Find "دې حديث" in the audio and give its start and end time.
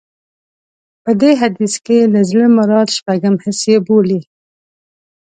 1.21-1.73